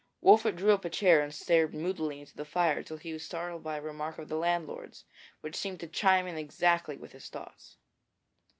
[0.19, 3.61] Wolfert drew up a chair and stared moodily into the fire till he was startled
[3.61, 5.05] by a remark of the landlord's,
[5.41, 7.77] which seemed to chime in exactly with his thoughts.